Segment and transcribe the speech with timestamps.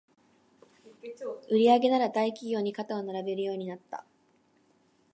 [1.51, 4.03] 売上なら大企業に肩を並べるようになった